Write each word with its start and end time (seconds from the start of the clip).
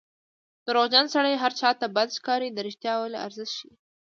دروغجن 0.67 1.05
سړی 1.15 1.33
هر 1.43 1.51
چا 1.59 1.69
ته 1.79 1.85
بد 1.95 2.09
ښکاري 2.17 2.49
د 2.51 2.59
رښتیا 2.67 2.93
ویلو 2.97 3.23
ارزښت 3.27 3.53
ښيي 3.57 3.73